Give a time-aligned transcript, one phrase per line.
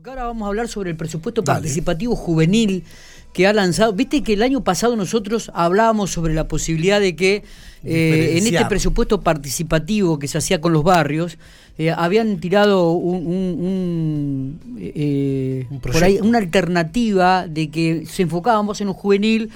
[0.00, 2.84] Porque ahora vamos a hablar sobre el presupuesto participativo juvenil
[3.34, 3.92] que ha lanzado.
[3.92, 7.44] Viste que el año pasado nosotros hablábamos sobre la posibilidad de que
[7.84, 11.36] eh, en este presupuesto participativo que se hacía con los barrios,
[11.76, 18.94] eh, habían tirado un, eh, por ahí, una alternativa de que se enfocábamos en lo
[18.94, 19.50] juvenil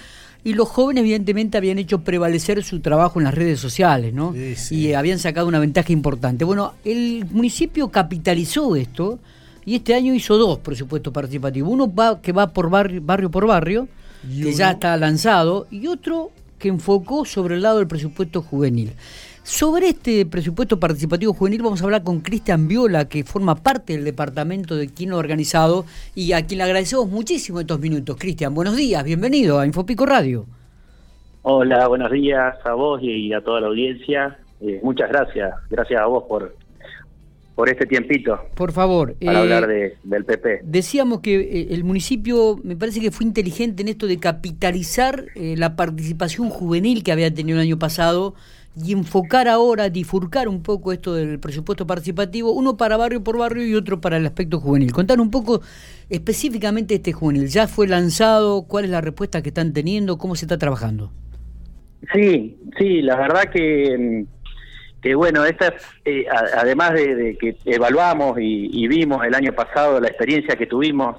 [0.45, 4.35] y los jóvenes evidentemente habían hecho prevalecer su trabajo en las redes sociales, ¿no?
[4.71, 6.45] Y habían sacado una ventaja importante.
[6.45, 9.21] Bueno, el municipio capitalizó esto
[9.65, 11.73] y este año hizo dos presupuestos participativos.
[11.73, 13.88] Uno va, que va por barrio, barrio por barrio,
[14.23, 18.93] que ya está lanzado, y otro que enfocó sobre el lado del presupuesto juvenil.
[19.43, 24.02] Sobre este presupuesto participativo juvenil vamos a hablar con Cristian Viola, que forma parte del
[24.02, 28.16] departamento de quien lo ha organizado y a quien le agradecemos muchísimo estos minutos.
[28.19, 30.46] Cristian, buenos días, bienvenido a Infopico Radio.
[31.43, 34.38] Hola, buenos días a vos y a toda la audiencia.
[34.62, 36.57] Eh, muchas gracias, gracias a vos por,
[37.55, 38.39] por este tiempito.
[38.55, 39.15] Por favor.
[39.25, 40.61] Para hablar eh, de, del PP.
[40.65, 45.55] Decíamos que eh, el municipio me parece que fue inteligente en esto de capitalizar eh,
[45.57, 48.35] la participación juvenil que había tenido el año pasado
[48.77, 53.65] y enfocar ahora, difurcar un poco esto del presupuesto participativo, uno para barrio por barrio
[53.65, 54.91] y otro para el aspecto juvenil.
[54.93, 55.61] Contar un poco
[56.11, 57.46] específicamente este juvenil.
[57.46, 58.65] ¿Ya fue lanzado?
[58.65, 60.18] ¿Cuál es la respuesta que están teniendo?
[60.18, 61.13] ¿Cómo se está trabajando?
[62.13, 64.34] Sí, sí, la verdad que mm,
[65.05, 66.25] que bueno, esta, eh,
[66.56, 71.16] además de, que evaluamos y, vimos el año pasado la experiencia que tuvimos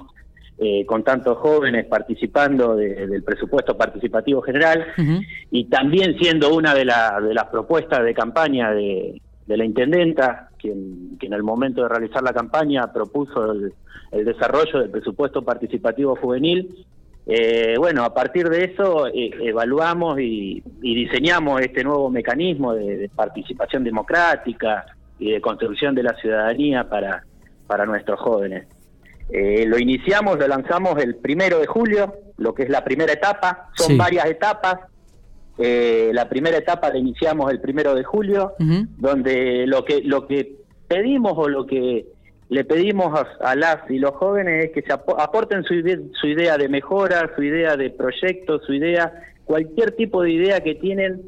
[0.58, 4.86] eh, con tantos jóvenes participando del presupuesto participativo general
[5.52, 11.32] y también siendo una de, de las propuestas de campaña de, la intendenta, quien, en
[11.32, 16.84] el momento de realizar la campaña propuso el desarrollo del presupuesto participativo juvenil
[17.28, 23.82] eh, bueno, a partir de eso eh, evaluamos y, diseñamos este nuevo mecanismo de, participación
[23.82, 24.86] democrática
[25.18, 27.24] y de construcción de la ciudadanía para,
[27.66, 28.68] para nuestros jóvenes.
[29.28, 33.70] Eh, lo iniciamos, lo lanzamos el primero de julio, lo que es la primera etapa,
[33.74, 34.78] son varias etapas.
[35.58, 38.52] la primera etapa la iniciamos el primero de julio,
[38.98, 42.06] donde lo que, lo que pedimos o lo que
[42.48, 45.74] le pedimos a, las y los jóvenes que se aporten su,
[46.20, 49.12] su idea de mejora, su idea de proyecto, su idea,
[49.44, 51.22] cualquier tipo de idea que tienen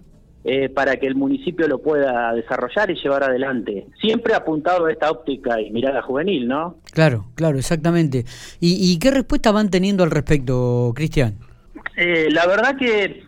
[0.45, 3.87] eh, para que el municipio lo pueda desarrollar y llevar adelante.
[4.01, 6.77] Siempre apuntado a esta óptica y mirada juvenil, ¿no?
[6.93, 8.25] Claro, claro, exactamente.
[8.61, 11.35] ¿Y, qué respuesta van teniendo al respecto, Cristian?
[11.97, 13.25] Eh, la verdad que,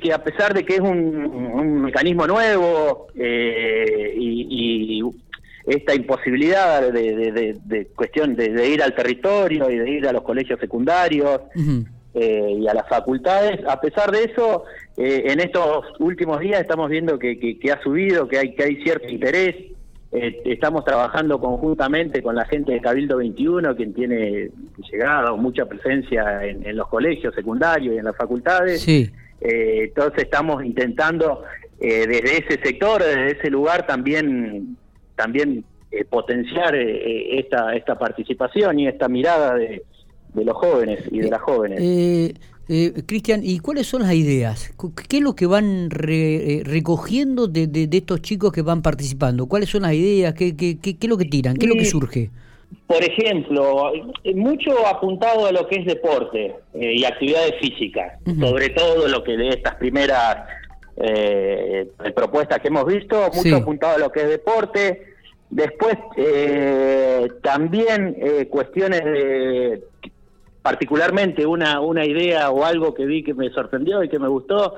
[0.00, 5.02] que, a pesar de que es un, mecanismo nuevo eh, y, y
[5.68, 11.42] esta imposibilidad de, cuestión de, ir al territorio y de ir a los colegios secundarios
[12.14, 13.60] eh, y a las facultades.
[13.68, 14.64] A pesar de eso,
[14.96, 19.08] eh, en estos últimos días estamos viendo que, ha subido, que hay, que hay cierto
[19.08, 19.56] interés.
[20.10, 24.48] Eh, estamos trabajando conjuntamente con la gente de Cabildo 21, quien tiene
[24.90, 28.88] llegada o mucha presencia en, los colegios secundarios y en las facultades.
[29.40, 31.42] entonces estamos intentando
[31.78, 34.78] desde ese sector, desde ese lugar también
[35.18, 39.82] también eh, potenciar eh, eh, esta, esta participación y esta mirada de,
[40.34, 42.34] los jóvenes y de las jóvenes.
[43.06, 44.72] Cristian, ¿y cuáles son las ideas?
[45.08, 49.46] ¿Qué es lo que van recogiendo de, de, estos chicos que van participando?
[49.46, 50.34] ¿Cuáles son las ideas?
[50.34, 51.56] ¿Qué, qué, qué, es lo que tiran?
[51.56, 52.30] ¿Qué es lo que surge?
[52.86, 53.90] Por ejemplo,
[54.34, 59.48] mucho apuntado a lo que es deporte y actividades físicas, sobre todo lo que de
[59.48, 60.46] estas primeras
[61.00, 65.14] eh, propuestas que hemos visto, mucho apuntado a lo que es deporte.
[65.50, 69.82] Después, eh, también eh, cuestiones de,
[70.62, 74.74] particularmente una, una idea o algo que vi que me sorprendió y que me gustó,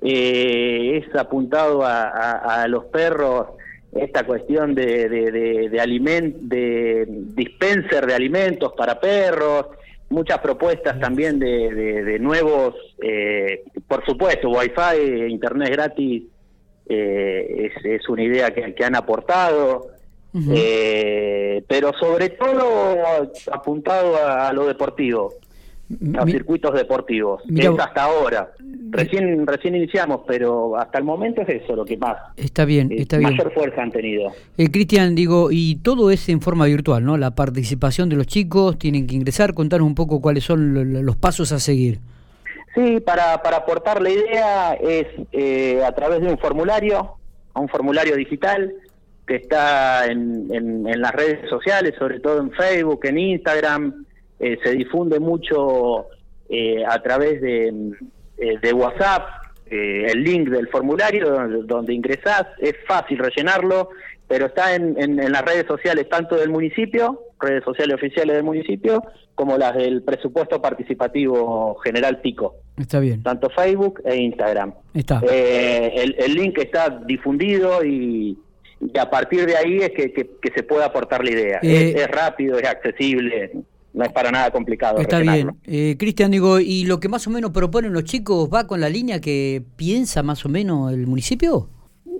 [0.00, 3.48] eh, es apuntado a, los perros
[3.92, 9.66] esta cuestión de, de, de, de, de dispenser de alimentos para perros,
[10.08, 16.24] muchas propuestas también de, nuevos, eh, por supuesto, Wi-Fi, Internet gratis,
[16.86, 19.88] eh, es, una idea que, han aportado,
[20.52, 23.04] eh, pero sobre todo
[23.52, 25.34] apuntado a lo deportivo
[26.18, 27.42] a circuitos deportivos.
[27.54, 28.50] es hasta ahora.
[28.90, 32.16] Recién recién iniciamos, pero hasta el momento es eso lo que más.
[32.36, 33.30] Está bien, eh, está bien.
[33.30, 34.32] Mayor fuerza han tenido.
[34.56, 37.16] Eh, Cristian, digo, y todo es en forma virtual, ¿no?
[37.16, 41.52] La participación de los chicos, tienen que ingresar, contanos un poco cuáles son los pasos
[41.52, 41.98] a seguir.
[42.74, 47.12] Sí, para, para aportar la idea es eh, a través de un formulario,
[47.54, 48.72] un formulario digital
[49.26, 54.04] que está en, en las redes sociales, sobre todo en Facebook, en Instagram,
[54.52, 56.06] eh, se difunde mucho
[56.48, 57.68] eh, a través de,
[58.38, 59.28] eh, de WhatsApp,
[59.70, 63.88] el link del formulario donde, donde, ingresás, es fácil rellenarlo,
[64.28, 69.02] pero está en, en, las redes sociales tanto del municipio redes sociales oficiales del municipio
[69.34, 72.56] como las del presupuesto participativo general Pico.
[72.78, 73.22] Está bien.
[73.22, 74.74] Tanto Facebook e Instagram.
[74.94, 75.20] Está.
[75.28, 78.38] Eh, el, link está difundido y,
[78.98, 81.60] a partir de ahí es que, se puede aportar la idea.
[81.62, 83.52] Eh, es, rápido, es accesible,
[83.94, 84.98] no es para nada complicado.
[84.98, 85.56] Está bien.
[85.64, 88.88] Eh, Cristian, digo, ¿y lo que más o menos proponen los chicos va con la
[88.88, 91.68] línea que piensa más o menos el municipio?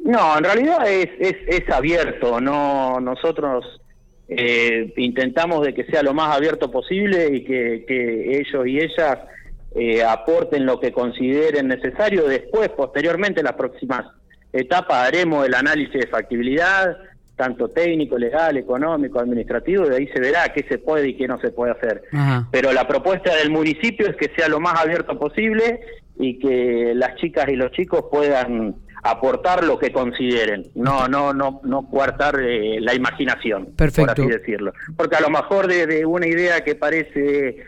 [0.05, 3.65] No, en realidad es, es, es abierto, no nosotros
[4.29, 9.19] eh, intentamos de que sea lo más abierto posible y que, que ellos y ellas
[9.75, 12.29] eh, aporten lo que consideren necesario.
[12.29, 14.07] Después, posteriormente, en las próximas
[14.53, 16.97] etapas haremos el análisis de factibilidad,
[17.37, 21.27] tanto técnico, legal, económico, administrativo, y de ahí se verá qué se puede y qué
[21.27, 22.03] no se puede hacer.
[22.51, 25.81] Pero la propuesta del municipio es que sea lo más abierto posible
[26.17, 31.61] y que las chicas y los chicos puedan aportar lo que consideren, no no no
[31.63, 34.15] no coartar eh, la imaginación, Perfecto.
[34.15, 34.73] por así decirlo.
[34.97, 37.65] Porque a lo mejor de, una idea que parece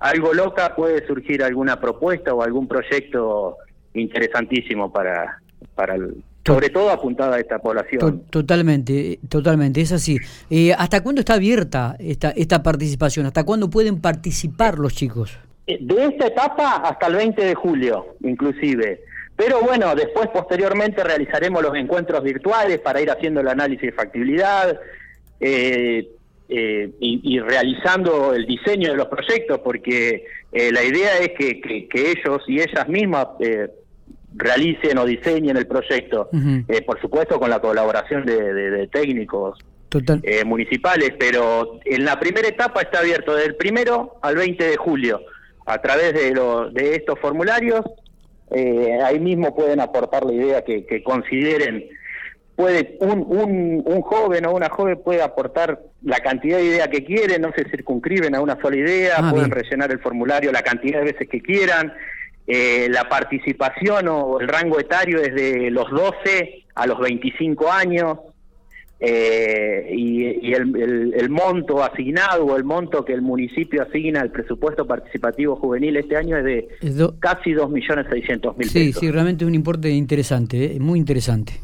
[0.00, 3.58] algo loca puede surgir alguna propuesta o algún proyecto
[3.94, 5.38] interesantísimo para
[5.76, 5.96] para
[6.44, 8.24] sobre todo apuntada a esta población.
[8.30, 10.18] Totalmente, totalmente, es así.
[10.48, 13.26] Eh, ¿Hasta cuándo está abierta esta, esta participación?
[13.26, 15.38] ¿Hasta cuándo pueden participar los chicos?
[15.70, 19.02] Eh, de esta etapa hasta el 20 de julio, inclusive.
[19.36, 24.78] Pero bueno, después posteriormente realizaremos los encuentros virtuales para ir haciendo el análisis de factibilidad
[25.38, 26.08] eh,
[26.48, 32.60] eh, y, realizando el diseño de los proyectos, porque la idea es que, ellos y
[32.60, 33.28] ellas mismas
[34.34, 36.28] realicen o diseñen el proyecto,
[36.86, 39.58] por supuesto con la colaboración de, técnicos
[40.46, 45.20] municipales, pero en la primera etapa está abierto del primero al 20 de julio
[45.66, 46.32] a través de,
[46.72, 47.84] de estos formularios
[48.50, 51.84] eh, ahí mismo pueden aportar la idea que, consideren.
[52.56, 57.04] Puede un, un, un, joven o una joven puede aportar la cantidad de ideas que
[57.04, 60.98] quieren, no se circunscriben a una sola idea, ah, pueden rellenar el formulario la cantidad
[60.98, 61.92] de veces que quieran.
[62.52, 68.18] Eh, la participación o el rango etario es de los 12 a los 25 años.
[68.98, 75.56] Eh, y, el, monto asignado o el monto que el municipio asigna al presupuesto participativo
[75.56, 76.68] juvenil este año es de
[77.20, 78.72] casi 2.600.000 pesos.
[78.72, 81.60] Sí, sí, realmente es un importe interesante, eh, muy interesante.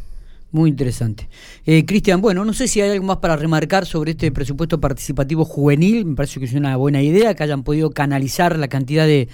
[0.52, 1.28] Muy interesante.
[1.66, 5.44] Eh, Cristian, bueno, no sé si hay algo más para remarcar sobre este presupuesto participativo
[5.44, 6.06] juvenil.
[6.06, 9.28] Me parece que es una buena idea que hayan podido canalizar la cantidad de,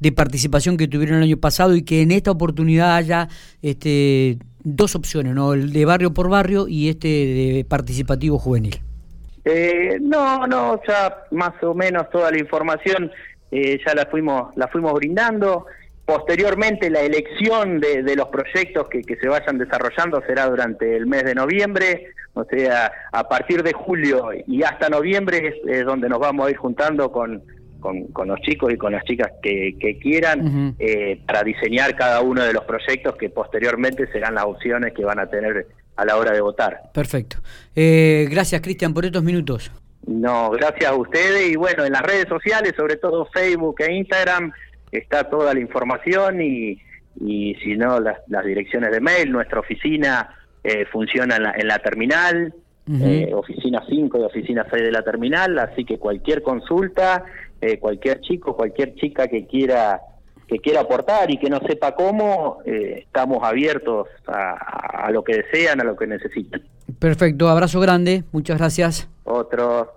[0.00, 3.28] de participación que tuvieron el año pasado y que en esta oportunidad haya
[3.62, 5.52] este dos opciones, ¿no?
[5.52, 8.80] El de barrio por barrio y este de participativo juvenil.
[9.44, 13.12] Eh, no, no, ya más o menos toda la información
[13.52, 15.66] eh, ya la fuimos, la fuimos brindando.
[16.06, 21.34] Posteriormente la elección de, los proyectos que, se vayan desarrollando será durante el mes de
[21.34, 26.50] noviembre, o sea, a partir de julio y hasta noviembre es donde nos vamos a
[26.50, 27.42] ir juntando con,
[28.12, 32.52] con, los chicos y con las chicas que, quieran eh, para diseñar cada uno de
[32.52, 35.66] los proyectos que posteriormente serán las opciones que van a tener
[35.96, 36.90] a la hora de votar.
[36.92, 37.38] Perfecto.
[37.74, 39.70] Eh, gracias, Cristian, por estos minutos.
[40.06, 44.52] No, gracias a ustedes y bueno, en las redes sociales, sobre todo Facebook e Instagram,
[44.98, 46.80] está toda la información y,
[47.20, 50.28] y si no, las, direcciones de mail, nuestra oficina
[50.62, 52.54] eh, funciona en la, en la terminal,
[53.32, 57.24] oficina 5 y oficina 6 de la terminal, así que cualquier consulta
[57.60, 60.00] eh, cualquier chico, cualquier chica que quiera
[60.46, 65.38] que quiera aportar y que no sepa cómo, eh, estamos abiertos a, a, lo que
[65.38, 66.62] desean, a lo que necesitan.
[67.00, 69.08] Perfecto, abrazo grande, muchas gracias.
[69.24, 69.92] Otro.